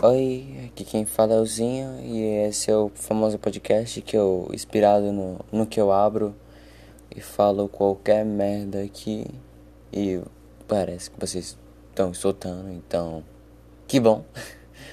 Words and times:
Oi, 0.00 0.46
aqui 0.64 0.84
quem 0.84 1.04
fala 1.04 1.34
é 1.34 1.40
o 1.40 1.44
Zinho 1.44 1.98
e 2.00 2.22
esse 2.46 2.70
é 2.70 2.76
o 2.76 2.88
famoso 2.94 3.36
podcast 3.36 4.00
que 4.00 4.16
eu, 4.16 4.48
inspirado 4.54 5.12
no, 5.12 5.40
no 5.50 5.66
que 5.66 5.80
eu 5.80 5.90
abro 5.90 6.32
e 7.12 7.20
falo 7.20 7.68
qualquer 7.68 8.24
merda 8.24 8.80
aqui 8.80 9.26
e 9.92 10.22
parece 10.68 11.10
que 11.10 11.18
vocês 11.18 11.58
estão 11.88 12.14
soltando, 12.14 12.70
então 12.70 13.24
que 13.88 13.98
bom. 13.98 14.24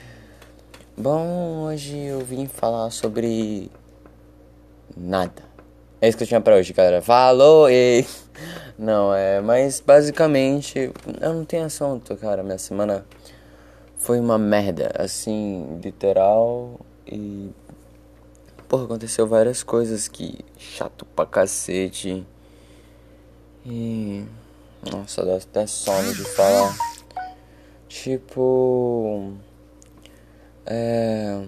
Bom, 0.98 1.66
hoje 1.66 1.96
eu 1.96 2.22
vim 2.22 2.48
falar 2.48 2.90
sobre 2.90 3.70
nada. 4.98 5.44
É 6.02 6.10
isso 6.10 6.18
que 6.18 6.24
eu 6.24 6.28
tinha 6.28 6.42
pra 6.42 6.56
hoje, 6.56 6.74
galera. 6.74 7.00
Falou 7.02 7.70
e. 7.70 8.04
Não, 8.76 9.14
é. 9.14 9.40
Mas 9.40 9.80
basicamente, 9.82 10.92
eu 11.22 11.34
não 11.34 11.46
tenho 11.46 11.66
assunto, 11.66 12.16
cara. 12.18 12.42
Minha 12.44 12.58
semana 12.58 13.06
foi 14.06 14.20
uma 14.20 14.38
merda, 14.38 14.92
assim, 15.00 15.80
literal. 15.84 16.80
E. 17.08 17.50
Porra, 18.70 18.86
aconteceu 18.86 19.26
várias 19.26 19.64
coisas 19.64 20.08
que. 20.08 20.46
Chato 20.60 21.06
pra 21.06 21.26
cacete. 21.26 22.24
E. 23.66 24.24
Nossa, 24.92 25.26
dá 25.26 25.38
até 25.38 25.66
sono 25.66 26.14
de 26.14 26.24
falar. 26.24 26.78
Tipo. 27.90 29.34
É. 30.68 31.44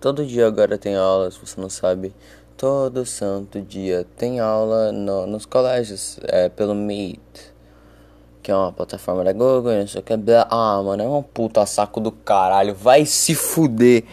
Todo 0.00 0.24
dia 0.24 0.46
agora 0.46 0.78
tem 0.78 0.94
aula, 0.94 1.32
se 1.32 1.40
você 1.40 1.60
não 1.60 1.68
sabe. 1.68 2.14
Todo 2.56 3.04
santo 3.04 3.60
dia 3.60 4.06
tem 4.16 4.38
aula 4.38 4.92
no, 4.92 5.26
nos 5.26 5.44
colégios, 5.44 6.20
é, 6.28 6.48
pelo 6.48 6.76
Meet. 6.76 7.52
Que 8.48 8.52
é 8.52 8.56
uma 8.56 8.72
plataforma 8.72 9.22
da 9.22 9.30
Google, 9.34 9.74
não 9.74 9.86
sei 9.86 10.00
o 10.00 10.02
que. 10.02 10.14
Ah, 10.48 10.82
mano, 10.82 11.02
é 11.02 11.06
um 11.06 11.22
puta 11.22 11.66
saco 11.66 12.00
do 12.00 12.10
caralho. 12.10 12.74
Vai 12.74 13.04
se 13.04 13.34
fuder. 13.34 14.04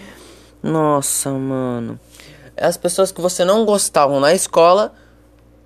Nossa, 0.62 1.32
mano. 1.32 1.98
É 2.58 2.66
as 2.66 2.76
pessoas 2.76 3.14
que 3.14 3.22
você 3.22 3.46
não 3.46 3.64
gostavam 3.64 4.20
na 4.20 4.34
escola. 4.34 4.92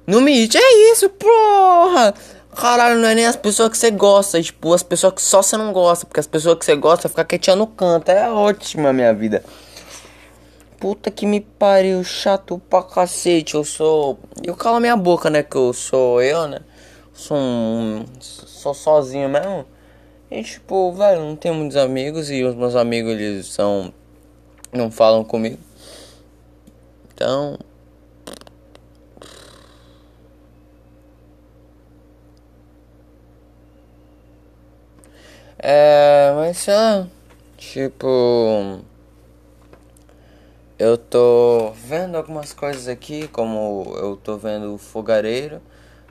No 0.05 0.21
Meet, 0.21 0.53
é 0.53 0.91
isso, 0.91 1.09
porra! 1.09 2.13
Caralho, 2.55 2.99
não 2.99 3.09
é 3.09 3.15
nem 3.15 3.25
as 3.25 3.35
pessoas 3.35 3.69
que 3.69 3.77
você 3.79 3.89
gosta, 3.89 4.37
é, 4.37 4.43
tipo, 4.43 4.71
as 4.71 4.83
pessoas 4.83 5.13
que 5.13 5.21
só 5.23 5.41
você 5.41 5.57
não 5.57 5.73
gosta, 5.73 6.05
porque 6.05 6.19
as 6.19 6.27
pessoas 6.27 6.59
que 6.59 6.65
você 6.65 6.75
gosta 6.75 7.09
ficam 7.09 7.25
quietinha 7.25 7.55
no 7.55 7.65
canto. 7.65 8.09
É 8.09 8.29
ótima 8.29 8.93
minha 8.93 9.15
vida. 9.15 9.43
Puta 10.79 11.09
que 11.09 11.25
me 11.25 11.41
pariu, 11.41 12.03
chato 12.03 12.61
pra 12.69 12.83
cacete. 12.83 13.55
Eu 13.55 13.63
sou. 13.63 14.19
Eu 14.43 14.55
calo 14.55 14.79
minha 14.79 14.95
boca, 14.95 15.27
né? 15.27 15.41
Que 15.41 15.57
eu 15.57 15.73
sou 15.73 16.21
eu, 16.21 16.47
né? 16.47 16.59
Sou 17.19 17.37
um. 17.37 18.05
Sou 18.21 18.73
sozinho 18.73 19.27
mesmo. 19.27 19.65
E 20.31 20.41
tipo, 20.41 20.93
velho, 20.93 21.19
não 21.21 21.35
tenho 21.35 21.53
muitos 21.53 21.75
amigos 21.75 22.31
e 22.31 22.43
os 22.45 22.55
meus 22.55 22.75
amigos 22.77 23.11
eles 23.13 23.47
são. 23.47 23.93
Não 24.71 24.89
falam 24.89 25.23
comigo. 25.25 25.59
Então. 27.13 27.59
É. 35.57 36.31
Mas 36.35 36.57
sei 36.57 36.73
lá. 36.73 37.07
Tipo. 37.57 38.79
Eu 40.79 40.97
tô 40.97 41.71
vendo 41.75 42.15
algumas 42.15 42.53
coisas 42.53 42.87
aqui, 42.87 43.27
como 43.27 43.93
eu 43.97 44.15
tô 44.15 44.37
vendo 44.37 44.73
o 44.75 44.77
Fogareiro, 44.77 45.61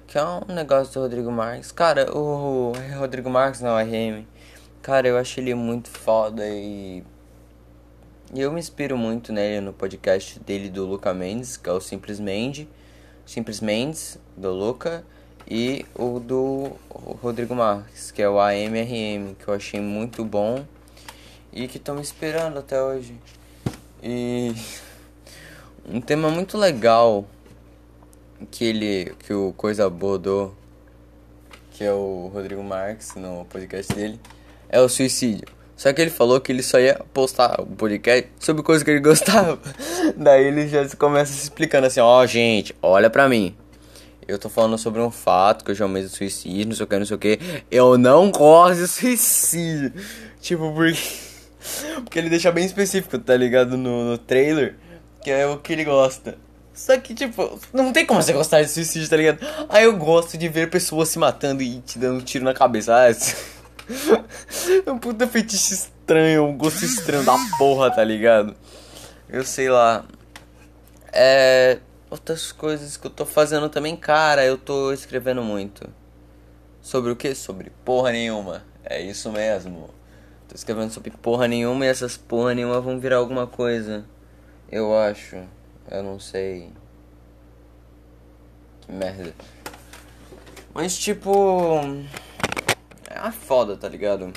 que 0.08 0.16
é 0.16 0.24
um 0.24 0.54
negócio 0.54 0.94
do 0.94 1.00
Rodrigo 1.00 1.30
Marques. 1.30 1.70
Cara, 1.70 2.10
o 2.16 2.72
Rodrigo 2.98 3.28
Marques 3.28 3.60
não, 3.60 3.76
RM. 3.76 4.24
Cara, 4.80 5.06
eu 5.06 5.18
acho 5.18 5.38
ele 5.38 5.54
muito 5.54 5.90
foda 5.90 6.42
e. 6.48 7.04
Eu 8.34 8.50
me 8.50 8.58
inspiro 8.58 8.96
muito 8.96 9.32
nele 9.32 9.60
no 9.60 9.72
podcast 9.72 10.40
dele 10.40 10.70
do 10.70 10.86
Luca 10.86 11.12
Mendes, 11.12 11.58
que 11.58 11.68
é 11.68 11.72
o 11.72 11.80
Simplesmente. 11.80 12.66
Simples 13.26 13.60
Mendes, 13.60 14.18
do 14.34 14.50
Luca. 14.50 15.04
E 15.46 15.84
o 15.94 16.18
do 16.18 16.72
Rodrigo 16.90 17.54
Marques, 17.54 18.10
que 18.10 18.22
é 18.22 18.28
o 18.28 18.40
AMRM, 18.40 19.34
que 19.34 19.46
eu 19.46 19.54
achei 19.54 19.80
muito 19.80 20.24
bom. 20.24 20.64
E 21.52 21.68
que 21.68 21.76
estão 21.76 21.94
me 21.94 22.02
esperando 22.02 22.58
até 22.58 22.82
hoje. 22.82 23.14
E 24.02 24.54
um 25.86 26.00
tema 26.00 26.30
muito 26.30 26.56
legal 26.56 27.26
que 28.50 28.64
ele 28.64 29.14
que 29.20 29.32
o 29.32 29.52
Coisa 29.56 29.86
abordou, 29.86 30.54
que 31.72 31.84
é 31.84 31.92
o 31.92 32.30
Rodrigo 32.32 32.62
Marques 32.62 33.14
no 33.14 33.46
podcast 33.46 33.94
dele, 33.94 34.20
é 34.68 34.80
o 34.80 34.88
suicídio. 34.88 35.46
Só 35.76 35.92
que 35.92 36.00
ele 36.00 36.10
falou 36.10 36.40
que 36.40 36.50
ele 36.50 36.62
só 36.62 36.78
ia 36.80 37.00
postar 37.14 37.60
o 37.60 37.66
podcast 37.66 38.28
sobre 38.40 38.62
coisas 38.62 38.82
que 38.82 38.90
ele 38.90 39.00
gostava. 39.00 39.58
Daí 40.16 40.46
ele 40.46 40.66
já 40.66 40.84
começa 40.96 41.32
se 41.32 41.44
explicando 41.44 41.86
assim, 41.86 42.00
ó, 42.00 42.20
oh, 42.20 42.26
gente, 42.26 42.74
olha 42.82 43.08
pra 43.08 43.28
mim. 43.28 43.56
Eu 44.26 44.38
tô 44.38 44.48
falando 44.48 44.76
sobre 44.76 45.00
um 45.00 45.10
fato 45.10 45.64
que 45.64 45.70
eu 45.70 45.74
chamei 45.74 46.02
de 46.02 46.08
suicídio, 46.08 46.66
não 46.66 46.74
sei 46.74 46.84
o 46.84 46.86
que, 46.86 46.98
não 46.98 47.06
sei 47.06 47.16
o 47.16 47.18
que. 47.18 47.38
Eu 47.70 47.96
não 47.96 48.30
gosto 48.30 48.80
de 48.80 48.88
suicídio. 48.88 49.92
Tipo, 50.40 50.72
porque 50.72 50.98
porque 52.02 52.18
ele 52.18 52.30
deixa 52.30 52.50
bem 52.50 52.64
específico, 52.64 53.18
tá 53.18 53.36
ligado? 53.36 53.76
No, 53.76 54.10
no 54.10 54.18
trailer, 54.18 54.76
que 55.22 55.30
é 55.30 55.46
o 55.46 55.58
que 55.58 55.72
ele 55.72 55.84
gosta. 55.84 56.36
Só 56.78 56.96
que, 56.96 57.12
tipo, 57.12 57.58
não 57.72 57.92
tem 57.92 58.06
como 58.06 58.22
você 58.22 58.32
gostar 58.32 58.62
de 58.62 58.68
suicídio, 58.68 59.10
tá 59.10 59.16
ligado? 59.16 59.40
Aí 59.68 59.82
eu 59.82 59.96
gosto 59.96 60.38
de 60.38 60.48
ver 60.48 60.70
pessoas 60.70 61.08
se 61.08 61.18
matando 61.18 61.60
e 61.60 61.80
te 61.80 61.98
dando 61.98 62.18
um 62.18 62.24
tiro 62.24 62.44
na 62.44 62.54
cabeça. 62.54 62.94
Ah, 62.94 63.10
é 64.86 64.90
um 64.90 64.96
puta 64.96 65.26
fetiche 65.26 65.74
estranho, 65.74 66.44
um 66.44 66.56
gosto 66.56 66.84
estranho 66.84 67.24
da 67.24 67.36
porra, 67.58 67.90
tá 67.90 68.04
ligado? 68.04 68.54
Eu 69.28 69.44
sei 69.44 69.68
lá. 69.68 70.04
É. 71.12 71.78
Outras 72.08 72.52
coisas 72.52 72.96
que 72.96 73.08
eu 73.08 73.10
tô 73.10 73.26
fazendo 73.26 73.68
também, 73.68 73.96
cara, 73.96 74.44
eu 74.44 74.56
tô 74.56 74.92
escrevendo 74.92 75.42
muito. 75.42 75.90
Sobre 76.80 77.10
o 77.10 77.16
que? 77.16 77.34
Sobre 77.34 77.72
porra 77.84 78.12
nenhuma. 78.12 78.62
É 78.84 79.02
isso 79.02 79.32
mesmo. 79.32 79.90
Tô 80.46 80.54
escrevendo 80.54 80.92
sobre 80.92 81.10
porra 81.10 81.48
nenhuma 81.48 81.84
e 81.84 81.88
essas 81.88 82.16
porra 82.16 82.54
nenhuma 82.54 82.80
vão 82.80 83.00
virar 83.00 83.16
alguma 83.16 83.48
coisa. 83.48 84.04
Eu 84.70 84.96
acho. 84.96 85.57
Eu 85.90 86.02
não 86.02 86.18
sei. 86.18 86.70
Que 88.82 88.92
merda. 88.92 89.34
Mas 90.74 90.96
tipo. 90.96 91.82
É 93.10 93.20
uma 93.20 93.32
foda, 93.32 93.76
tá 93.76 93.88
ligado? 93.88 94.32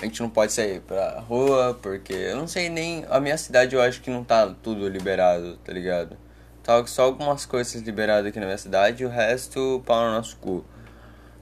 A 0.00 0.04
gente 0.04 0.20
não 0.20 0.28
pode 0.28 0.52
sair 0.52 0.82
pra 0.82 1.20
rua 1.20 1.78
porque 1.80 2.12
eu 2.12 2.36
não 2.36 2.46
sei 2.46 2.68
nem. 2.68 3.06
A 3.08 3.18
minha 3.18 3.38
cidade 3.38 3.74
eu 3.74 3.80
acho 3.80 4.02
que 4.02 4.10
não 4.10 4.22
tá 4.22 4.54
tudo 4.62 4.88
liberado, 4.88 5.56
tá 5.58 5.72
ligado? 5.72 6.16
Tá 6.62 6.84
só 6.86 7.04
algumas 7.04 7.46
coisas 7.46 7.80
liberadas 7.80 8.26
aqui 8.26 8.38
na 8.38 8.46
minha 8.46 8.58
cidade 8.58 9.02
e 9.02 9.06
o 9.06 9.08
resto 9.08 9.82
pau 9.86 10.04
no 10.04 10.12
nosso 10.12 10.36
cu. 10.36 10.64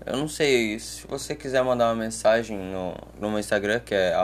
Eu 0.07 0.19
não 0.19 0.29
sei, 0.29 0.79
se 0.79 1.07
você 1.07 1.35
quiser 1.35 1.65
mandar 1.65 1.87
uma 1.87 1.95
mensagem 1.95 2.59
no, 2.59 2.95
no 3.19 3.31
meu 3.31 3.39
Instagram, 3.39 3.81
que 3.81 3.95
é 3.95 4.15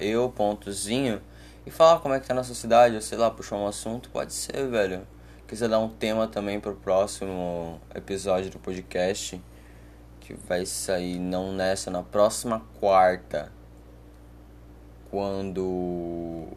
eu.zinho, 0.00 1.20
e 1.66 1.70
falar 1.70 2.00
como 2.00 2.14
é 2.14 2.20
que 2.20 2.26
tá 2.26 2.34
na 2.34 2.44
sua 2.44 2.54
cidade, 2.54 2.94
ou 2.94 3.00
sei 3.00 3.16
lá, 3.16 3.30
puxar 3.30 3.56
um 3.56 3.66
assunto, 3.66 4.10
pode 4.10 4.32
ser, 4.32 4.68
velho. 4.68 5.06
Quiser 5.46 5.68
dar 5.68 5.78
um 5.78 5.88
tema 5.88 6.26
também 6.26 6.58
pro 6.58 6.74
próximo 6.74 7.80
episódio 7.94 8.50
do 8.50 8.58
podcast, 8.58 9.40
que 10.20 10.34
vai 10.48 10.66
sair 10.66 11.18
não 11.18 11.52
nessa, 11.52 11.90
na 11.90 12.02
próxima 12.02 12.62
quarta. 12.80 13.52
Quando. 15.10 16.48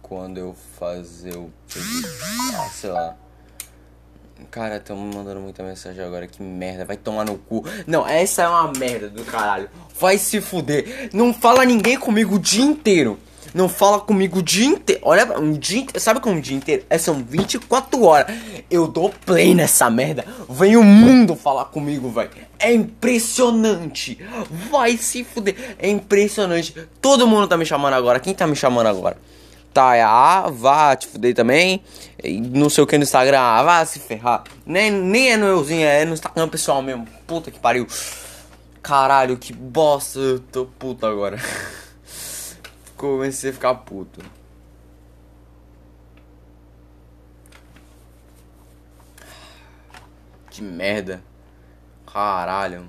Quando 0.00 0.38
eu 0.38 0.54
fazer 0.78 1.36
o. 1.36 1.50
Ah, 2.56 2.68
sei 2.68 2.90
lá. 2.90 3.16
Cara, 4.50 4.76
estão 4.76 4.96
me 4.96 5.14
mandando 5.14 5.40
muita 5.40 5.62
mensagem 5.62 6.04
agora. 6.04 6.26
Que 6.26 6.42
merda, 6.42 6.84
vai 6.84 6.96
tomar 6.96 7.24
no 7.24 7.38
cu. 7.38 7.64
Não, 7.86 8.06
essa 8.06 8.42
é 8.42 8.48
uma 8.48 8.70
merda 8.72 9.08
do 9.08 9.24
caralho. 9.24 9.70
Vai 9.98 10.18
se 10.18 10.40
fuder. 10.40 11.10
Não 11.12 11.32
fala 11.32 11.64
ninguém 11.64 11.98
comigo 11.98 12.36
o 12.36 12.38
dia 12.38 12.64
inteiro. 12.64 13.18
Não 13.54 13.68
fala 13.68 14.00
comigo 14.00 14.40
o 14.40 14.42
dia 14.42 14.66
inteiro. 14.66 15.00
Olha, 15.04 15.38
um 15.38 15.52
dia 15.52 15.82
inteiro. 15.82 16.00
Sabe 16.00 16.18
como 16.18 16.36
um 16.36 16.40
dia 16.40 16.56
inteiro? 16.56 16.84
É, 16.90 16.98
são 16.98 17.22
24 17.22 18.02
horas. 18.02 18.36
Eu 18.68 18.88
dou 18.88 19.14
play 19.24 19.54
nessa 19.54 19.88
merda. 19.88 20.24
Vem 20.50 20.76
o 20.76 20.82
mundo 20.82 21.36
falar 21.36 21.66
comigo, 21.66 22.10
velho. 22.10 22.30
É 22.58 22.72
impressionante. 22.72 24.18
Vai 24.70 24.96
se 24.96 25.22
fuder. 25.22 25.76
É 25.78 25.88
impressionante. 25.88 26.74
Todo 27.00 27.28
mundo 27.28 27.46
tá 27.46 27.56
me 27.56 27.64
chamando 27.64 27.94
agora. 27.94 28.18
Quem 28.18 28.34
tá 28.34 28.46
me 28.46 28.56
chamando 28.56 28.88
agora? 28.88 29.16
tá, 29.74 29.96
é 29.96 30.02
a 30.02 30.48
vá 30.48 30.94
te 30.94 31.08
fuder 31.08 31.34
também. 31.34 31.82
Não 32.52 32.70
sei 32.70 32.84
o 32.84 32.86
que 32.86 32.96
no 32.96 33.02
Instagram, 33.02 33.40
ah, 33.40 33.62
vá 33.62 33.84
se 33.84 33.98
ferrar. 33.98 34.44
Nem, 34.64 34.90
nem 34.90 35.32
é 35.32 35.36
no 35.36 35.46
euzinho, 35.46 35.84
é 35.84 36.04
no 36.04 36.14
Instagram 36.14 36.48
pessoal 36.48 36.80
mesmo. 36.80 37.06
Puta 37.26 37.50
que 37.50 37.58
pariu. 37.58 37.86
Caralho, 38.80 39.36
que 39.36 39.52
bosta. 39.52 40.20
Eu 40.20 40.38
tô 40.38 40.66
puto 40.78 41.04
agora. 41.04 41.38
Comecei 42.96 43.50
a 43.50 43.52
ficar 43.52 43.74
puto. 43.74 44.20
Que 50.50 50.62
merda. 50.62 51.22
Caralho. 52.06 52.86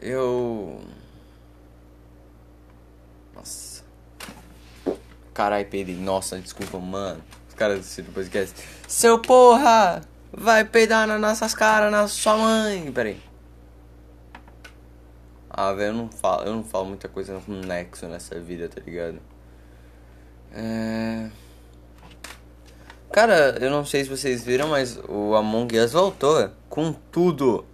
Eu. 0.00 0.80
Nossa. 3.34 3.84
Carai, 5.32 5.64
peidei. 5.64 5.94
Nossa, 5.94 6.38
desculpa, 6.38 6.78
mano. 6.78 7.22
Os 7.48 7.54
caras 7.54 7.98
o 7.98 8.02
podcast. 8.12 8.60
Seu 8.88 9.20
porra! 9.20 10.02
Vai 10.32 10.64
peidar 10.64 11.06
nas 11.06 11.20
nossas 11.20 11.54
caras, 11.54 11.90
na 11.92 12.08
sua 12.08 12.36
mãe. 12.36 12.90
Pera 12.92 13.10
aí. 13.10 13.25
Ah, 15.58 15.72
velho, 15.72 15.88
eu 15.88 15.94
não 15.94 16.08
falo, 16.10 16.44
eu 16.44 16.52
não 16.52 16.62
falo 16.62 16.84
muita 16.84 17.08
coisa 17.08 17.40
com 17.46 17.52
nexo 17.52 18.06
nessa 18.06 18.38
vida, 18.38 18.68
tá 18.68 18.78
ligado? 18.84 19.18
É... 20.52 21.30
Cara, 23.10 23.56
eu 23.58 23.70
não 23.70 23.82
sei 23.82 24.04
se 24.04 24.10
vocês 24.10 24.44
viram, 24.44 24.68
mas 24.68 24.98
o 25.08 25.34
Among 25.34 25.78
Us 25.78 25.92
voltou 25.92 26.50
com 26.68 26.92
tudo. 26.92 27.64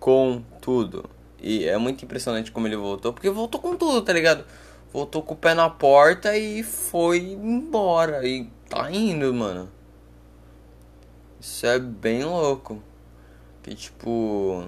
Com 0.00 0.42
tudo. 0.60 1.08
E 1.40 1.64
é 1.68 1.78
muito 1.78 2.04
impressionante 2.04 2.50
como 2.50 2.66
ele 2.66 2.76
voltou, 2.76 3.12
porque 3.12 3.30
voltou 3.30 3.60
com 3.60 3.76
tudo, 3.76 4.02
tá 4.02 4.12
ligado? 4.12 4.44
Voltou 4.92 5.22
com 5.22 5.34
o 5.34 5.36
pé 5.36 5.54
na 5.54 5.70
porta 5.70 6.36
e 6.36 6.64
foi 6.64 7.18
embora. 7.18 8.26
E 8.26 8.50
tá 8.68 8.90
indo, 8.90 9.32
mano. 9.32 9.70
Isso 11.40 11.64
é 11.64 11.78
bem 11.78 12.24
louco. 12.24 12.82
Que 13.62 13.72
tipo. 13.72 14.66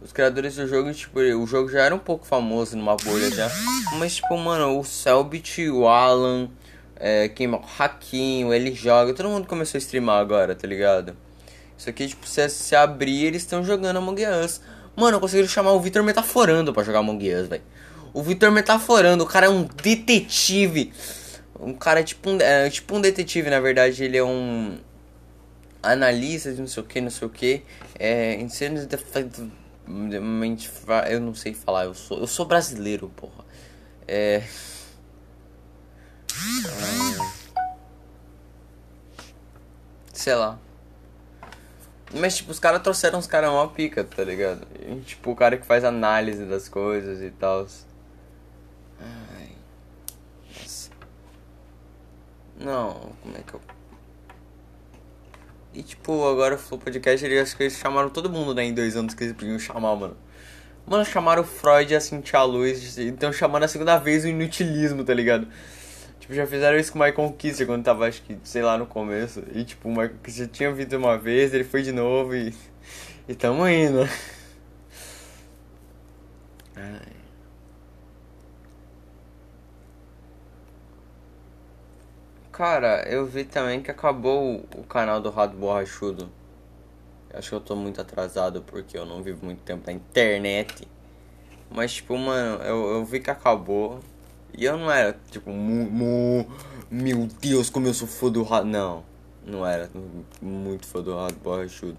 Os 0.00 0.12
criadores 0.12 0.54
do 0.54 0.66
jogo, 0.68 0.92
tipo, 0.94 1.18
o 1.18 1.46
jogo 1.46 1.68
já 1.68 1.82
era 1.82 1.94
um 1.94 1.98
pouco 1.98 2.24
famoso 2.24 2.76
numa 2.76 2.96
bolha 2.96 3.30
já. 3.30 3.50
Mas, 3.98 4.16
tipo, 4.16 4.36
mano, 4.36 4.78
o 4.78 4.84
Selbit, 4.84 5.68
o 5.68 5.88
Alan, 5.88 6.48
é, 6.94 7.28
quem, 7.28 7.48
o 7.48 7.60
Hakim, 7.78 8.48
ele 8.52 8.72
joga, 8.72 9.12
todo 9.12 9.28
mundo 9.28 9.48
começou 9.48 9.76
a 9.76 9.80
streamar 9.80 10.20
agora, 10.20 10.54
tá 10.54 10.68
ligado? 10.68 11.16
Isso 11.76 11.90
aqui, 11.90 12.06
tipo, 12.08 12.26
se, 12.26 12.48
se 12.48 12.76
abrir, 12.76 13.24
eles 13.24 13.42
estão 13.42 13.64
jogando 13.64 13.96
Among 13.96 14.22
Us. 14.44 14.60
Mano, 14.96 15.20
conseguiram 15.20 15.48
chamar 15.48 15.72
o 15.72 15.80
Victor 15.80 16.02
Metaforando 16.02 16.72
pra 16.72 16.82
jogar 16.82 17.00
Among 17.00 17.34
Us, 17.34 17.48
velho. 17.48 17.62
O 18.12 18.22
Victor 18.22 18.50
Metaforando, 18.50 19.24
o 19.24 19.26
cara 19.26 19.46
é 19.46 19.48
um 19.48 19.62
detetive. 19.62 20.92
Um 21.58 21.74
cara 21.74 22.00
é 22.00 22.02
tipo 22.04 22.30
um, 22.30 22.40
é, 22.40 22.70
tipo 22.70 22.96
um 22.96 23.00
detetive, 23.00 23.50
na 23.50 23.60
verdade, 23.60 24.02
ele 24.04 24.16
é 24.16 24.24
um 24.24 24.76
analista 25.82 26.52
de 26.52 26.60
não 26.60 26.68
sei 26.68 26.82
o 26.82 26.86
que, 26.86 27.00
não 27.00 27.10
sei 27.10 27.26
o 27.26 27.30
que. 27.30 27.62
É, 27.98 28.34
eu 31.10 31.20
não 31.20 31.34
sei 31.34 31.54
falar, 31.54 31.84
eu 31.86 31.94
sou, 31.94 32.18
eu 32.18 32.26
sou 32.26 32.46
brasileiro, 32.46 33.08
porra. 33.16 33.44
É. 34.06 34.42
sei 40.28 40.34
lá. 40.34 40.58
Mas, 42.12 42.36
tipo, 42.36 42.50
os 42.50 42.58
caras 42.58 42.82
trouxeram 42.82 43.18
uns 43.18 43.26
caras 43.26 43.50
mó 43.50 43.66
pica, 43.68 44.02
tá 44.04 44.24
ligado? 44.24 44.66
E, 44.80 45.00
tipo, 45.00 45.30
o 45.30 45.36
cara 45.36 45.56
que 45.56 45.66
faz 45.66 45.84
análise 45.84 46.44
das 46.44 46.68
coisas 46.68 47.22
e 47.22 47.30
tal. 47.30 47.66
Ai. 49.00 49.52
Nossa. 50.58 50.90
Não, 52.58 53.12
como 53.22 53.36
é 53.36 53.42
que 53.42 53.54
eu. 53.54 53.77
E 55.78 55.82
tipo, 55.84 56.26
agora 56.28 56.56
o 56.56 56.58
Flow 56.58 56.76
Podcast, 56.76 57.24
eles, 57.24 57.40
acho 57.40 57.56
que 57.56 57.62
eles 57.62 57.74
chamaram 57.74 58.10
todo 58.10 58.28
mundo, 58.28 58.52
né, 58.52 58.64
em 58.64 58.74
dois 58.74 58.96
anos 58.96 59.14
que 59.14 59.22
eles 59.22 59.32
podiam 59.32 59.56
chamar, 59.60 59.94
mano. 59.94 60.16
Mano, 60.84 61.04
chamaram 61.04 61.42
o 61.42 61.46
Freud 61.46 61.94
a 61.94 62.00
Cintia 62.00 62.42
Luz, 62.42 62.98
então 62.98 63.32
chamando 63.32 63.62
a 63.62 63.68
segunda 63.68 63.96
vez 63.96 64.24
o 64.24 64.28
inutilismo, 64.28 65.04
tá 65.04 65.14
ligado? 65.14 65.46
Tipo, 66.18 66.34
já 66.34 66.44
fizeram 66.48 66.76
isso 66.78 66.92
com 66.92 66.98
o 66.98 67.02
Michael 67.04 67.32
Kister 67.38 67.64
quando 67.64 67.84
tava, 67.84 68.08
acho 68.08 68.22
que, 68.22 68.36
sei 68.42 68.60
lá, 68.60 68.76
no 68.76 68.86
começo. 68.86 69.44
E 69.54 69.64
tipo, 69.64 69.88
o 69.88 69.92
Michael 69.92 70.16
Kister 70.20 70.48
tinha 70.48 70.72
vindo 70.72 70.96
uma 70.96 71.16
vez, 71.16 71.54
ele 71.54 71.62
foi 71.62 71.82
de 71.82 71.92
novo 71.92 72.34
e. 72.34 72.52
E 73.28 73.34
tamo 73.36 73.68
indo. 73.68 74.00
Ai. 76.74 77.12
Cara, 82.58 83.04
eu 83.08 83.24
vi 83.24 83.44
também 83.44 83.80
que 83.80 83.88
acabou 83.88 84.64
o 84.74 84.82
canal 84.82 85.20
do 85.20 85.30
Rato 85.30 85.56
Borrachudo. 85.56 86.28
Acho 87.32 87.50
que 87.50 87.54
eu 87.54 87.60
tô 87.60 87.76
muito 87.76 88.00
atrasado 88.00 88.62
porque 88.62 88.98
eu 88.98 89.06
não 89.06 89.22
vivo 89.22 89.46
muito 89.46 89.60
tempo 89.60 89.84
na 89.86 89.92
internet. 89.92 90.88
Mas, 91.70 91.94
tipo, 91.94 92.18
mano, 92.18 92.60
eu, 92.64 92.94
eu 92.94 93.04
vi 93.04 93.20
que 93.20 93.30
acabou. 93.30 94.00
E 94.52 94.64
eu 94.64 94.76
não 94.76 94.90
era, 94.90 95.16
tipo, 95.30 95.52
mu, 95.52 95.88
mu, 95.88 96.50
meu 96.90 97.28
Deus, 97.40 97.70
como 97.70 97.86
eu 97.86 97.94
sou 97.94 98.08
fã 98.08 98.28
do 98.28 98.42
Rato. 98.42 98.66
Não, 98.66 99.04
não 99.46 99.64
era 99.64 99.88
muito 100.42 100.84
fã 100.84 101.00
do 101.00 101.14
Rato 101.14 101.36
Borrachudo. 101.36 101.96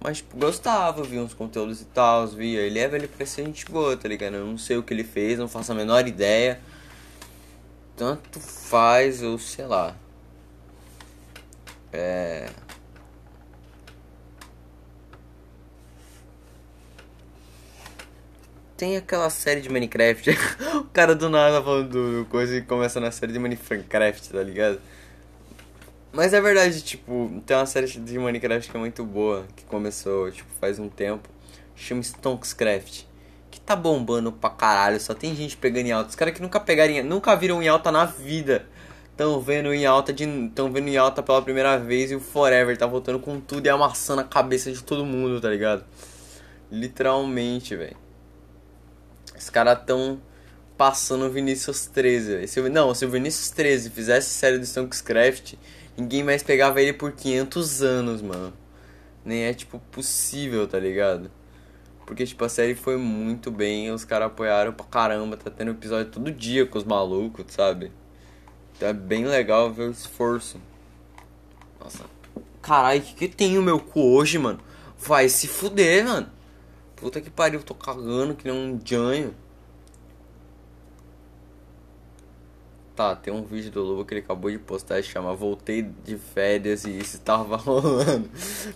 Mas, 0.00 0.18
tipo, 0.18 0.36
gostava, 0.36 1.02
via 1.02 1.20
uns 1.20 1.34
conteúdos 1.34 1.80
e 1.80 1.86
tal, 1.86 2.28
via. 2.28 2.60
Ele 2.60 2.76
leva 2.76 2.94
ele 2.94 3.08
pra 3.08 3.26
ser 3.26 3.44
gente 3.44 3.64
boa, 3.64 3.96
tá 3.96 4.08
ligado? 4.08 4.34
Eu 4.34 4.46
não 4.46 4.56
sei 4.56 4.76
o 4.76 4.84
que 4.84 4.94
ele 4.94 5.02
fez, 5.02 5.36
não 5.36 5.48
faço 5.48 5.72
a 5.72 5.74
menor 5.74 6.06
ideia 6.06 6.60
tanto 7.96 8.40
faz, 8.40 9.22
ou 9.22 9.38
sei 9.38 9.66
lá. 9.66 9.96
É. 11.92 12.48
Tem 18.76 18.96
aquela 18.96 19.30
série 19.30 19.60
de 19.60 19.68
Minecraft. 19.68 20.30
o 20.76 20.84
cara 20.84 21.14
do 21.14 21.28
nada 21.28 21.62
falando 21.62 22.22
do 22.22 22.26
coisa 22.26 22.56
e 22.56 22.62
começa 22.62 22.98
na 23.00 23.10
série 23.10 23.32
de 23.32 23.38
Minecraft, 23.38 24.30
tá 24.30 24.42
ligado? 24.42 24.80
Mas 26.12 26.32
é 26.32 26.40
verdade, 26.40 26.82
tipo, 26.82 27.42
tem 27.46 27.56
uma 27.56 27.66
série 27.66 27.86
de 27.86 28.18
Minecraft 28.18 28.70
que 28.70 28.76
é 28.76 28.80
muito 28.80 29.04
boa, 29.04 29.46
que 29.56 29.64
começou, 29.64 30.30
tipo, 30.30 30.48
faz 30.60 30.78
um 30.78 30.88
tempo. 30.88 31.28
Chama 31.76 32.02
Stonkscraft 32.02 33.04
que 33.54 33.60
tá 33.60 33.76
bombando 33.76 34.32
pra 34.32 34.50
caralho. 34.50 35.00
Só 35.00 35.14
tem 35.14 35.34
gente 35.34 35.56
pegando 35.56 35.86
em 35.86 35.92
alta. 35.92 36.10
Os 36.10 36.16
caras 36.16 36.34
que 36.34 36.42
nunca 36.42 36.58
pegaram, 36.58 37.02
nunca 37.04 37.34
viram 37.36 37.62
em 37.62 37.68
alta 37.68 37.92
na 37.92 38.04
vida. 38.04 38.66
Estão 39.10 39.40
vendo 39.40 39.72
em 39.72 39.86
alta 39.86 40.12
de. 40.12 40.24
Estão 40.24 40.72
vendo 40.72 40.88
em 40.88 40.96
alta 40.96 41.22
pela 41.22 41.40
primeira 41.40 41.78
vez 41.78 42.10
e 42.10 42.16
o 42.16 42.20
Forever 42.20 42.76
tá 42.76 42.86
voltando 42.86 43.20
com 43.20 43.40
tudo 43.40 43.66
e 43.66 43.68
amassando 43.68 44.20
a 44.20 44.24
cabeça 44.24 44.72
de 44.72 44.82
todo 44.82 45.04
mundo, 45.06 45.40
tá 45.40 45.48
ligado? 45.48 45.84
Literalmente, 46.70 47.76
velho. 47.76 47.96
Os 49.36 49.48
caras 49.48 49.78
tão 49.86 50.20
passando 50.76 51.26
o 51.26 51.30
Vinicius 51.30 51.86
13, 51.86 52.48
Se, 52.48 52.60
não, 52.68 52.92
se 52.92 53.04
o 53.04 53.10
Vinicius 53.10 53.50
13 53.50 53.90
fizesse 53.90 54.30
série 54.30 54.58
do 54.58 54.66
Stonkscraft, 54.66 55.54
ninguém 55.96 56.24
mais 56.24 56.42
pegava 56.42 56.82
ele 56.82 56.92
por 56.92 57.12
500 57.12 57.82
anos, 57.82 58.20
mano. 58.20 58.52
Nem 59.24 59.44
é, 59.44 59.54
tipo, 59.54 59.78
possível, 59.92 60.66
tá 60.66 60.78
ligado? 60.78 61.30
Porque, 62.06 62.26
tipo, 62.26 62.44
a 62.44 62.48
série 62.48 62.74
foi 62.74 62.96
muito 62.96 63.50
bem, 63.50 63.90
os 63.90 64.04
caras 64.04 64.26
apoiaram 64.26 64.72
pra 64.72 64.84
caramba, 64.84 65.36
tá 65.36 65.50
tendo 65.50 65.70
episódio 65.70 66.12
todo 66.12 66.30
dia 66.30 66.66
com 66.66 66.76
os 66.76 66.84
malucos, 66.84 67.46
sabe? 67.48 67.90
Então 68.76 68.88
é 68.88 68.92
bem 68.92 69.24
legal 69.24 69.72
ver 69.72 69.88
o 69.88 69.90
esforço. 69.90 70.60
Nossa. 71.80 72.04
Caralho, 72.60 73.00
o 73.00 73.04
que, 73.04 73.28
que 73.28 73.36
tem 73.36 73.58
o 73.58 73.62
meu 73.62 73.80
cu 73.80 74.00
hoje, 74.00 74.38
mano? 74.38 74.60
Vai 74.98 75.28
se 75.28 75.46
fuder, 75.46 76.04
mano. 76.04 76.30
Puta 76.96 77.20
que 77.20 77.30
pariu, 77.30 77.62
tô 77.62 77.74
cagando 77.74 78.34
que 78.34 78.50
nem 78.50 78.54
um 78.54 78.80
janho. 78.84 79.34
Tá, 82.94 83.16
tem 83.16 83.34
um 83.34 83.42
vídeo 83.42 83.72
do 83.72 83.82
Lobo 83.82 84.04
que 84.04 84.14
ele 84.14 84.20
acabou 84.20 84.50
de 84.50 84.58
postar 84.58 85.00
e 85.00 85.02
chama 85.02 85.34
Voltei 85.34 85.82
de 85.82 86.16
férias 86.16 86.84
e 86.84 86.96
isso 86.96 87.18
tava 87.20 87.56
rolando. 87.58 88.30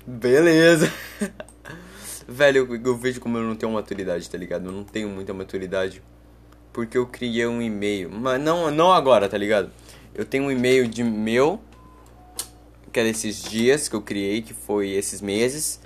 Beleza. 0.07 0.93
Velho, 2.31 2.79
eu, 2.85 2.95
vejo 2.95 3.23
como 3.23 3.39
eu 3.39 3.43
não 3.43 3.57
tenho 3.57 3.73
maturidade, 3.73 4.29
tá 4.29 4.37
ligado? 4.37 4.67
Eu 4.67 4.73
não 4.73 4.85
tenho 4.85 5.09
muita 5.09 5.33
maturidade. 5.33 6.03
Porque 6.75 6.99
eu 6.99 7.07
criei 7.07 7.47
um 7.47 7.63
e-mail. 7.63 8.11
Mas 8.11 8.39
não, 8.39 8.71
não 8.71 8.93
agora, 8.93 9.31
tá 9.31 9.39
ligado? 9.39 9.71
Eu 10.15 10.27
tenho 10.27 10.45
um 10.45 10.51
e-mail 10.51 10.87
de 10.87 11.03
meu. 11.03 11.59
Que 12.93 13.01
é 13.01 13.05
desses 13.05 13.43
dias 13.43 13.89
que 13.89 13.97
eu 13.97 14.03
criei, 14.03 14.43
que 14.43 14.53
foi 14.53 14.91
esses 14.91 15.23
meses. 15.23 15.81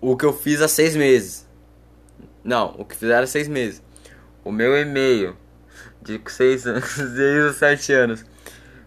O 0.00 0.16
que 0.16 0.24
eu 0.24 0.32
fiz 0.32 0.62
há 0.62 0.68
seis 0.68 0.96
meses. 0.96 1.48
Não, 2.42 2.74
o 2.78 2.84
que 2.84 2.96
fizeram 2.96 3.24
há 3.24 3.26
seis 3.26 3.48
meses. 3.48 3.82
O 4.44 4.50
meu 4.50 4.76
e-mail 4.76 5.36
de 6.02 6.20
seis 6.28 6.62
seis 6.62 6.66
ou 7.46 7.52
sete 7.52 7.92
anos. 7.92 8.24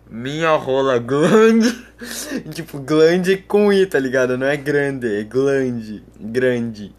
Minha 0.10 0.56
rola 0.56 1.00
glande. 1.00 1.86
tipo, 2.54 2.80
glande 2.80 3.38
com 3.38 3.72
I, 3.72 3.86
tá 3.86 4.00
ligado? 4.00 4.38
Não 4.38 4.48
é 4.48 4.58
grande, 4.58 5.22
é 5.22 5.24
glande. 5.24 6.04
Grande. 6.20 6.96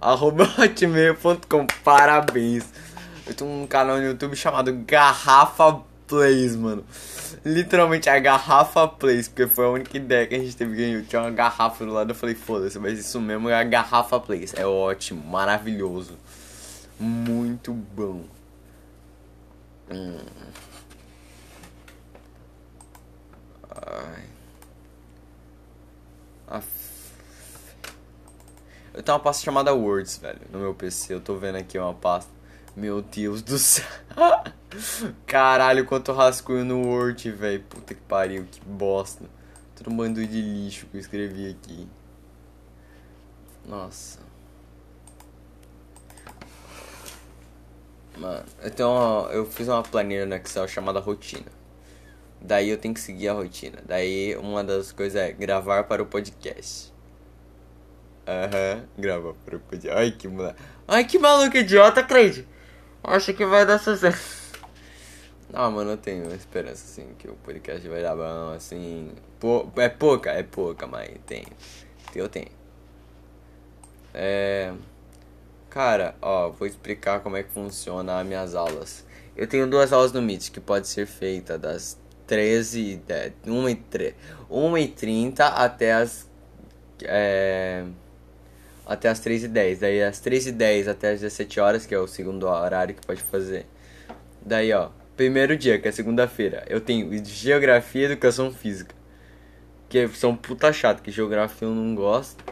Arroba 0.00 0.44
hotmail.com. 0.58 1.66
Parabéns. 1.84 2.64
Eu 3.28 3.34
tenho 3.34 3.50
um 3.50 3.66
canal 3.66 3.98
no 3.98 4.04
YouTube 4.04 4.34
chamado 4.34 4.72
Garrafa 4.86 5.82
Plays, 6.06 6.56
mano. 6.56 6.82
Literalmente 7.44 8.08
a 8.08 8.18
garrafa 8.18 8.88
Plays, 8.88 9.28
porque 9.28 9.46
foi 9.46 9.66
a 9.66 9.68
única 9.68 9.94
ideia 9.98 10.26
que 10.26 10.34
a 10.34 10.38
gente 10.38 10.56
teve 10.56 10.74
ganho. 10.74 11.04
Tinha 11.04 11.20
uma 11.20 11.30
garrafa 11.30 11.84
do 11.84 11.92
lado, 11.92 12.10
eu 12.10 12.14
falei, 12.14 12.34
foda-se, 12.34 12.78
mas 12.78 12.98
isso 12.98 13.20
mesmo 13.20 13.50
é 13.50 13.54
a 13.54 13.62
garrafa 13.62 14.18
Plays. 14.18 14.54
É 14.54 14.66
ótimo, 14.66 15.22
maravilhoso. 15.22 16.16
Muito 16.98 17.74
bom. 17.74 18.24
Hum. 19.90 20.18
Ai. 23.70 24.24
Eu 28.94 29.02
tenho 29.02 29.16
uma 29.16 29.22
pasta 29.22 29.44
chamada 29.44 29.74
Words, 29.74 30.16
velho, 30.16 30.40
no 30.50 30.58
meu 30.60 30.74
PC. 30.74 31.12
Eu 31.12 31.20
tô 31.20 31.36
vendo 31.36 31.56
aqui 31.56 31.78
uma 31.78 31.92
pasta. 31.92 32.37
Meu 32.78 33.02
Deus 33.02 33.42
do 33.42 33.58
céu. 33.58 33.84
Caralho, 35.26 35.84
quanto 35.84 36.12
rascunho 36.12 36.64
no 36.64 36.86
Word, 36.86 37.28
velho. 37.32 37.60
Puta 37.64 37.92
que 37.92 38.00
pariu, 38.02 38.46
que 38.48 38.60
bosta. 38.60 39.24
Todo 39.74 39.90
bando 39.90 40.24
de 40.24 40.40
lixo 40.40 40.86
que 40.86 40.96
eu 40.96 41.00
escrevi 41.00 41.50
aqui. 41.50 41.88
Nossa. 43.66 44.20
Mano, 48.16 48.44
eu, 48.62 49.30
eu 49.32 49.46
fiz 49.46 49.66
uma 49.66 49.82
planilha 49.82 50.24
no 50.24 50.36
Excel 50.36 50.68
chamada 50.68 51.00
rotina. 51.00 51.50
Daí 52.40 52.68
eu 52.68 52.78
tenho 52.78 52.94
que 52.94 53.00
seguir 53.00 53.26
a 53.26 53.32
rotina. 53.32 53.82
Daí 53.84 54.36
uma 54.36 54.62
das 54.62 54.92
coisas 54.92 55.20
é 55.20 55.32
gravar 55.32 55.82
para 55.84 56.00
o 56.00 56.06
podcast. 56.06 56.92
Aham, 58.24 58.76
uhum, 58.76 59.02
gravar 59.02 59.34
para 59.44 59.56
o 59.56 59.60
podcast. 59.60 59.98
Ai 59.98 60.12
que 60.12 60.28
maluco. 60.28 60.56
Ai 60.86 61.04
que 61.04 61.18
maluco 61.18 61.56
idiota, 61.56 62.04
Cleide. 62.04 62.46
Acho 63.02 63.32
que 63.34 63.46
vai 63.46 63.64
dar 63.64 63.78
sucesso. 63.78 64.38
Não, 65.50 65.70
mano, 65.70 65.92
eu 65.92 65.96
tenho 65.96 66.32
esperança, 66.34 66.84
assim, 66.84 67.14
que 67.18 67.28
o 67.28 67.34
podcast 67.36 67.86
vai 67.88 68.02
dar 68.02 68.14
bom, 68.14 68.52
assim. 68.54 69.12
é 69.76 69.88
pouca, 69.88 70.30
é 70.30 70.42
pouca, 70.42 70.86
mas 70.86 71.10
tem. 71.26 71.44
Eu 72.14 72.28
tenho. 72.28 72.50
É. 74.12 74.74
Cara, 75.70 76.14
ó, 76.20 76.50
vou 76.50 76.66
explicar 76.66 77.20
como 77.20 77.36
é 77.36 77.42
que 77.42 77.50
funciona 77.50 78.20
as 78.20 78.26
minhas 78.26 78.54
aulas. 78.54 79.06
Eu 79.36 79.46
tenho 79.46 79.68
duas 79.68 79.92
aulas 79.92 80.12
no 80.12 80.20
Meet 80.20 80.50
que 80.50 80.60
pode 80.60 80.88
ser 80.88 81.06
feita 81.06 81.58
das 81.58 81.98
13, 82.26 83.02
1 83.46 83.68
e 83.68 83.74
3, 83.74 84.14
1 84.50 84.78
e 84.78 84.88
30 84.88 85.46
até 85.46 85.92
as 85.92 86.28
é, 87.04 87.84
até 88.88 89.10
as 89.10 89.20
3 89.20 89.44
e 89.44 89.48
10. 89.48 89.80
Daí 89.80 90.02
as 90.02 90.18
3 90.18 90.46
e 90.46 90.52
10 90.52 90.88
até 90.88 91.10
as 91.12 91.20
17 91.20 91.60
horas, 91.60 91.86
que 91.86 91.94
é 91.94 91.98
o 91.98 92.08
segundo 92.08 92.46
horário 92.46 92.94
que 92.94 93.06
pode 93.06 93.22
fazer. 93.22 93.66
Daí, 94.40 94.72
ó, 94.72 94.88
primeiro 95.14 95.56
dia, 95.56 95.78
que 95.78 95.86
é 95.86 95.92
segunda-feira, 95.92 96.64
eu 96.68 96.80
tenho 96.80 97.22
Geografia 97.24 98.02
e 98.02 98.04
Educação 98.06 98.50
Física. 98.50 98.96
Que 99.88 100.08
são 100.08 100.34
puta 100.34 100.72
chato, 100.72 101.02
que 101.02 101.10
Geografia 101.10 101.68
eu 101.68 101.74
não 101.74 101.94
gosto. 101.94 102.42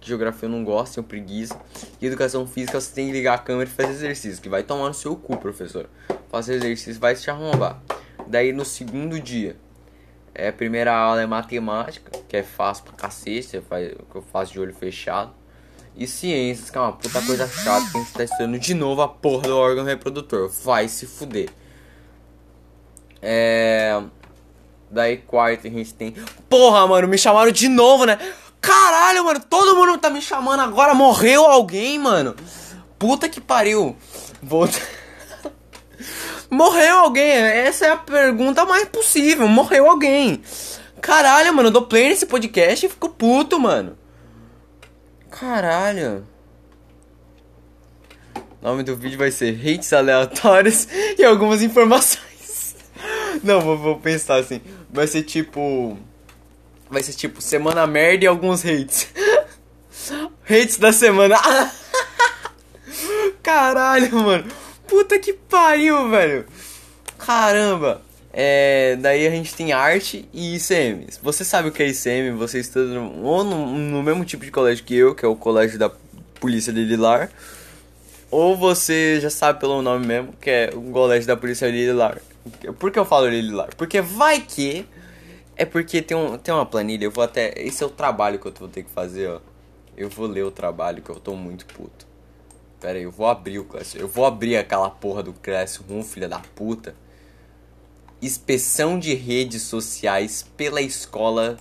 Geografia 0.00 0.46
eu 0.46 0.50
não 0.50 0.64
gosto, 0.64 0.94
tenho 0.96 1.06
preguiça. 1.06 1.58
E 2.00 2.06
Educação 2.06 2.46
Física 2.46 2.80
você 2.80 2.92
tem 2.92 3.06
que 3.06 3.12
ligar 3.12 3.34
a 3.34 3.38
câmera 3.38 3.70
e 3.70 3.72
fazer 3.72 3.90
exercício, 3.90 4.42
que 4.42 4.48
vai 4.48 4.62
tomar 4.62 4.88
no 4.88 4.94
seu 4.94 5.16
cu, 5.16 5.36
professor. 5.36 5.88
Fazer 6.28 6.54
exercício 6.54 7.00
vai 7.00 7.14
se 7.14 7.30
arrombar. 7.30 7.80
Daí 8.26 8.52
no 8.52 8.64
segundo 8.64 9.18
dia, 9.20 9.56
é, 10.34 10.48
a 10.48 10.52
primeira 10.52 10.92
aula 10.92 11.22
é 11.22 11.26
matemática, 11.26 12.10
que 12.28 12.36
é 12.36 12.42
fácil 12.42 12.84
pra 12.84 12.94
cacete, 12.94 13.62
que 14.10 14.16
eu 14.16 14.22
faço 14.22 14.52
de 14.52 14.60
olho 14.60 14.74
fechado. 14.74 15.32
E 15.96 16.06
ciências, 16.06 16.70
que 16.70 16.76
é 16.76 16.80
uma 16.80 16.92
puta 16.92 17.22
coisa 17.22 17.46
chata, 17.48 17.90
que 17.90 17.98
a 17.98 18.00
gente 18.00 18.12
tá 18.12 18.24
estudando 18.24 18.58
de 18.58 18.74
novo 18.74 19.00
a 19.02 19.08
porra 19.08 19.48
do 19.48 19.56
órgão 19.56 19.84
reprodutor. 19.84 20.50
Vai 20.64 20.88
se 20.88 21.06
fuder. 21.06 21.48
É. 23.22 24.02
Daí 24.90 25.18
quarta 25.18 25.68
a 25.68 25.70
gente 25.70 25.94
tem. 25.94 26.14
Porra, 26.48 26.86
mano, 26.86 27.08
me 27.08 27.16
chamaram 27.16 27.50
de 27.50 27.68
novo, 27.68 28.04
né? 28.04 28.18
Caralho, 28.60 29.24
mano, 29.24 29.40
todo 29.40 29.76
mundo 29.76 29.98
tá 29.98 30.10
me 30.10 30.20
chamando 30.20 30.60
agora. 30.60 30.94
Morreu 30.94 31.44
alguém, 31.44 31.98
mano. 31.98 32.34
Puta 32.98 33.28
que 33.28 33.40
pariu. 33.40 33.96
Volta. 34.42 34.80
Morreu 36.50 36.98
alguém? 36.98 37.30
Essa 37.30 37.86
é 37.86 37.90
a 37.90 37.96
pergunta 37.96 38.64
mais 38.64 38.88
possível. 38.88 39.46
Morreu 39.48 39.88
alguém. 39.88 40.42
Caralho, 41.00 41.52
mano, 41.52 41.68
eu 41.68 41.72
dou 41.72 41.82
play 41.82 42.08
nesse 42.08 42.26
podcast 42.26 42.86
e 42.86 42.88
fico 42.88 43.08
puto, 43.08 43.60
mano. 43.60 43.98
Caralho. 45.38 46.24
O 48.62 48.64
nome 48.64 48.84
do 48.84 48.94
vídeo 48.94 49.18
vai 49.18 49.32
ser 49.32 49.58
Hates 49.60 49.92
Aleatórios 49.92 50.86
e 51.18 51.24
algumas 51.24 51.60
informações. 51.60 52.76
Não, 53.42 53.60
vou, 53.60 53.76
vou 53.76 53.98
pensar 53.98 54.36
assim. 54.36 54.60
Vai 54.88 55.08
ser 55.08 55.24
tipo. 55.24 55.98
Vai 56.88 57.02
ser 57.02 57.14
tipo 57.14 57.42
Semana 57.42 57.84
Merda 57.84 58.24
e 58.24 58.28
alguns 58.28 58.64
hates. 58.64 59.08
hates 60.48 60.76
da 60.76 60.92
semana. 60.92 61.36
Caralho, 63.42 64.14
mano. 64.14 64.52
Puta 64.86 65.18
que 65.18 65.32
pariu, 65.32 66.10
velho. 66.10 66.46
Caramba. 67.18 68.02
É, 68.36 68.96
daí 68.96 69.28
a 69.28 69.30
gente 69.30 69.54
tem 69.54 69.72
arte 69.72 70.28
e 70.32 70.56
ICM. 70.56 71.06
Você 71.22 71.44
sabe 71.44 71.68
o 71.68 71.72
que 71.72 71.80
é 71.84 71.86
ICM? 71.86 72.32
Você 72.36 72.58
estuda 72.58 72.98
ou 73.00 73.44
no, 73.44 73.78
no, 73.78 74.02
mesmo 74.02 74.24
tipo 74.24 74.44
de 74.44 74.50
colégio 74.50 74.84
que 74.84 74.92
eu, 74.92 75.14
que 75.14 75.24
é 75.24 75.28
o 75.28 75.36
colégio 75.36 75.78
da 75.78 75.88
Polícia 76.40 76.72
de 76.72 76.82
Lilar, 76.82 77.30
ou 78.32 78.56
você 78.56 79.20
já 79.20 79.30
sabe 79.30 79.60
pelo 79.60 79.80
nome 79.80 80.04
mesmo, 80.04 80.32
que 80.40 80.50
é 80.50 80.70
o 80.74 80.82
colégio 80.90 81.28
da 81.28 81.36
Polícia 81.36 81.70
de 81.70 81.78
Lilar. 81.78 82.20
Por 82.80 82.90
que 82.90 82.98
eu 82.98 83.04
falo 83.04 83.28
Lilar? 83.28 83.68
Porque 83.76 84.00
vai 84.00 84.40
que 84.40 84.84
é 85.56 85.64
porque 85.64 86.02
tem, 86.02 86.16
um, 86.16 86.36
tem 86.36 86.52
uma 86.52 86.66
planilha, 86.66 87.04
eu 87.04 87.12
vou 87.12 87.22
até. 87.22 87.54
Esse 87.56 87.84
é 87.84 87.86
o 87.86 87.90
trabalho 87.90 88.40
que 88.40 88.46
eu 88.48 88.52
vou 88.52 88.68
ter 88.68 88.82
que 88.82 88.90
fazer, 88.90 89.28
ó. 89.30 89.40
Eu 89.96 90.08
vou 90.10 90.26
ler 90.26 90.42
o 90.42 90.50
trabalho 90.50 91.00
que 91.00 91.10
eu 91.10 91.20
tô 91.20 91.36
muito 91.36 91.66
puto. 91.66 92.04
Pera 92.80 92.98
aí, 92.98 93.04
eu 93.04 93.12
vou 93.12 93.28
abrir 93.28 93.60
o 93.60 93.64
Classroom. 93.64 94.02
Eu 94.02 94.08
vou 94.08 94.26
abrir 94.26 94.56
aquela 94.56 94.90
porra 94.90 95.22
do 95.22 95.32
Classroom, 95.32 96.02
filha 96.02 96.28
da 96.28 96.40
puta 96.40 96.96
inspeção 98.20 98.98
de 98.98 99.14
redes 99.14 99.62
sociais 99.62 100.44
pela 100.56 100.80
escola 100.80 101.58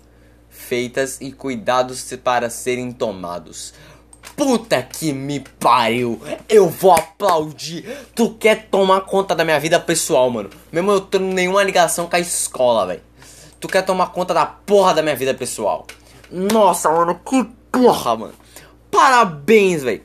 feitas 0.53 1.19
e 1.19 1.31
cuidados 1.31 2.13
para 2.23 2.49
serem 2.49 2.91
tomados. 2.91 3.73
Puta 4.35 4.81
que 4.81 5.11
me 5.11 5.41
pariu! 5.59 6.19
Eu 6.47 6.69
vou 6.69 6.91
aplaudir! 6.91 7.85
Tu 8.15 8.33
quer 8.35 8.67
tomar 8.69 9.01
conta 9.01 9.35
da 9.35 9.43
minha 9.43 9.59
vida 9.59 9.79
pessoal, 9.79 10.29
mano? 10.29 10.49
Mesmo 10.71 10.91
eu 10.91 11.01
tendo 11.01 11.25
nenhuma 11.25 11.63
ligação 11.63 12.07
com 12.07 12.15
a 12.15 12.19
escola, 12.19 12.87
velho. 12.87 13.01
Tu 13.59 13.67
quer 13.67 13.83
tomar 13.83 14.07
conta 14.07 14.33
da 14.33 14.45
porra 14.45 14.93
da 14.93 15.01
minha 15.01 15.15
vida 15.15 15.33
pessoal? 15.33 15.85
Nossa, 16.31 16.89
mano, 16.89 17.19
que 17.23 17.43
porra, 17.71 18.15
mano! 18.15 18.33
Parabéns, 18.89 19.83
velho! 19.83 20.01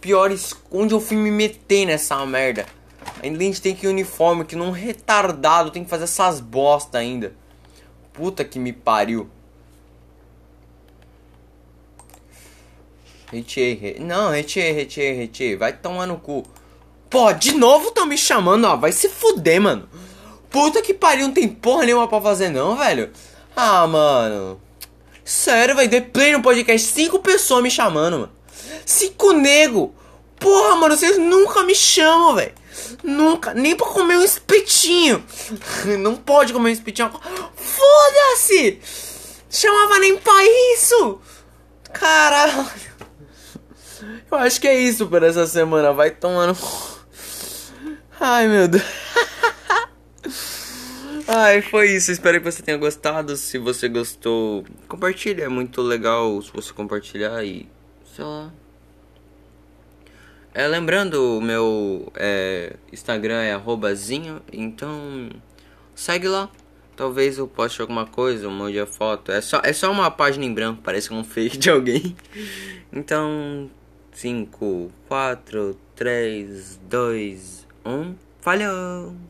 Pior, 0.00 0.30
onde 0.70 0.94
eu 0.94 1.00
fui 1.00 1.16
me 1.16 1.30
meter 1.30 1.86
nessa 1.86 2.24
merda? 2.26 2.66
Ainda 3.22 3.38
a 3.38 3.42
gente 3.42 3.62
tem 3.62 3.74
que 3.74 3.86
ir 3.86 3.88
uniforme, 3.88 4.44
que 4.44 4.56
não 4.56 4.70
retardado 4.70 5.70
tem 5.70 5.84
que 5.84 5.90
fazer 5.90 6.04
essas 6.04 6.40
bosta 6.40 6.98
ainda. 6.98 7.34
Puta 8.12 8.44
que 8.44 8.58
me 8.58 8.72
pariu. 8.72 9.28
Retei, 13.32 13.96
não, 13.98 14.30
retei, 14.30 14.72
retei, 14.72 15.12
retei. 15.12 15.56
Vai 15.56 15.72
tomar 15.72 16.06
no 16.06 16.18
cu. 16.18 16.44
Pô, 17.10 17.32
de 17.32 17.52
novo 17.52 17.90
tão 17.90 18.06
me 18.06 18.16
chamando, 18.16 18.66
ó. 18.66 18.76
Vai 18.76 18.92
se 18.92 19.08
fuder, 19.08 19.60
mano. 19.60 19.88
Puta 20.48 20.80
que 20.80 20.94
pariu, 20.94 21.26
não 21.26 21.34
tem 21.34 21.48
porra 21.48 21.84
nenhuma 21.84 22.08
pra 22.08 22.20
fazer, 22.20 22.50
não, 22.50 22.76
velho. 22.76 23.10
Ah, 23.54 23.86
mano. 23.86 24.60
Sério, 25.24 25.74
vai 25.74 25.88
ter 25.88 26.02
play 26.02 26.32
no 26.32 26.42
podcast. 26.42 26.86
Cinco 26.86 27.18
pessoas 27.18 27.62
me 27.62 27.70
chamando, 27.70 28.20
mano. 28.20 28.32
Cinco 28.84 29.32
nego. 29.32 29.94
Porra, 30.38 30.76
mano, 30.76 30.96
vocês 30.96 31.18
nunca 31.18 31.64
me 31.64 31.74
chamam, 31.74 32.34
velho. 32.36 32.54
Nunca, 33.02 33.54
nem 33.54 33.76
pra 33.76 33.86
comer 33.86 34.16
um 34.16 34.24
espetinho. 34.24 35.24
Não 35.98 36.16
pode 36.16 36.52
comer 36.52 36.70
um 36.70 36.72
espetinho. 36.72 37.10
Foda-se! 37.54 38.80
Chamava 39.48 39.98
nem 39.98 40.16
pra 40.16 40.44
isso! 40.74 41.20
Caralho! 41.92 42.66
Eu 44.30 44.38
acho 44.38 44.60
que 44.60 44.68
é 44.68 44.78
isso 44.78 45.06
por 45.06 45.22
essa 45.22 45.46
semana. 45.46 45.92
Vai 45.92 46.10
tomando. 46.10 46.56
Ai 48.20 48.48
meu 48.48 48.68
Deus. 48.68 48.82
Ai, 51.28 51.60
foi 51.62 51.90
isso. 51.90 52.12
Espero 52.12 52.38
que 52.38 52.50
você 52.50 52.62
tenha 52.62 52.76
gostado. 52.76 53.36
Se 53.36 53.58
você 53.58 53.88
gostou, 53.88 54.64
compartilha. 54.88 55.44
É 55.44 55.48
muito 55.48 55.82
legal 55.82 56.40
se 56.42 56.52
você 56.52 56.72
compartilhar 56.72 57.42
e. 57.44 57.68
Sei 58.14 58.24
lá. 58.24 58.52
É, 60.58 60.66
lembrando, 60.66 61.36
o 61.36 61.40
meu 61.42 62.10
é, 62.14 62.76
Instagram 62.90 63.42
é 63.42 63.52
arrobazinho, 63.52 64.40
então 64.50 65.28
segue 65.94 66.26
lá. 66.28 66.50
Talvez 66.96 67.36
eu 67.36 67.46
poste 67.46 67.82
alguma 67.82 68.06
coisa, 68.06 68.48
um 68.48 68.56
monte 68.56 68.72
de 68.72 68.86
foto. 68.86 69.30
É 69.30 69.42
só, 69.42 69.60
é 69.62 69.74
só 69.74 69.92
uma 69.92 70.10
página 70.10 70.46
em 70.46 70.54
branco, 70.54 70.80
parece 70.82 71.12
um 71.12 71.22
fake 71.28 71.58
de 71.58 71.68
alguém. 71.68 72.16
Então, 72.90 73.70
5, 74.12 74.90
4, 75.06 75.78
3, 75.94 76.80
2, 76.88 77.66
1. 77.84 78.14
Falhou! 78.40 79.26